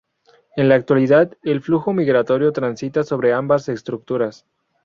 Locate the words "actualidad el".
0.73-1.61